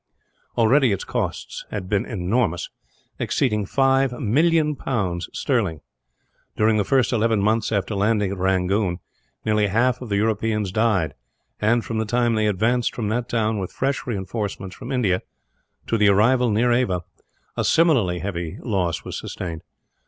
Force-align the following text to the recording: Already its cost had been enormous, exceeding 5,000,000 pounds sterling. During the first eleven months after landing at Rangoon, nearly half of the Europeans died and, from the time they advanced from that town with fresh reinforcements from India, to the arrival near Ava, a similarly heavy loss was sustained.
Already 0.57 0.91
its 0.91 1.03
cost 1.03 1.63
had 1.69 1.87
been 1.87 2.07
enormous, 2.07 2.71
exceeding 3.19 3.65
5,000,000 3.67 4.75
pounds 4.79 5.29
sterling. 5.31 5.81
During 6.57 6.77
the 6.77 6.83
first 6.83 7.13
eleven 7.13 7.39
months 7.39 7.71
after 7.71 7.93
landing 7.93 8.31
at 8.31 8.39
Rangoon, 8.39 8.97
nearly 9.45 9.67
half 9.67 10.01
of 10.01 10.09
the 10.09 10.15
Europeans 10.15 10.71
died 10.71 11.13
and, 11.59 11.85
from 11.85 11.99
the 11.99 12.05
time 12.05 12.33
they 12.33 12.47
advanced 12.47 12.95
from 12.95 13.09
that 13.09 13.29
town 13.29 13.59
with 13.59 13.71
fresh 13.71 14.07
reinforcements 14.07 14.75
from 14.75 14.91
India, 14.91 15.21
to 15.85 15.99
the 15.99 16.07
arrival 16.09 16.49
near 16.49 16.71
Ava, 16.71 17.03
a 17.55 17.63
similarly 17.63 18.17
heavy 18.17 18.57
loss 18.63 19.03
was 19.05 19.19
sustained. 19.19 19.61